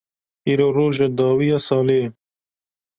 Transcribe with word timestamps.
Îro 0.51 0.67
roja 0.75 1.07
dawî 1.17 1.47
ya 1.51 1.59
salê 1.67 1.97
ye. 2.03 2.07